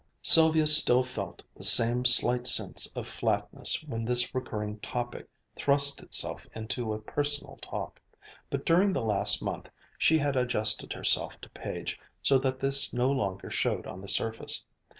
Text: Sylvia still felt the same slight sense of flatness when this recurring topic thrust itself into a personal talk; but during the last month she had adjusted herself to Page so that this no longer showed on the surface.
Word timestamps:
Sylvia 0.23 0.65
still 0.65 1.03
felt 1.03 1.43
the 1.55 1.63
same 1.63 2.05
slight 2.05 2.47
sense 2.47 2.87
of 2.95 3.07
flatness 3.07 3.83
when 3.83 4.03
this 4.03 4.33
recurring 4.33 4.79
topic 4.79 5.29
thrust 5.55 6.01
itself 6.01 6.47
into 6.55 6.91
a 6.91 6.97
personal 6.97 7.59
talk; 7.61 8.01
but 8.49 8.65
during 8.65 8.93
the 8.93 9.05
last 9.05 9.43
month 9.43 9.69
she 9.99 10.17
had 10.17 10.35
adjusted 10.35 10.91
herself 10.93 11.39
to 11.41 11.51
Page 11.51 11.99
so 12.23 12.39
that 12.39 12.59
this 12.59 12.91
no 12.91 13.11
longer 13.11 13.51
showed 13.51 13.85
on 13.85 14.01
the 14.01 14.07
surface. 14.09 14.65